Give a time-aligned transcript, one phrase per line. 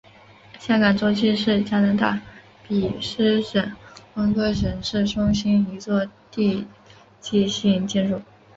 [0.57, 2.19] 海港中心是加拿大
[2.67, 3.71] 卑诗省
[4.15, 6.65] 温哥华市中心一座地
[7.21, 8.19] 标性建筑。